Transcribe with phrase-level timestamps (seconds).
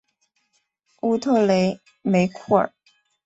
[1.03, 2.73] 乌特雷梅库尔。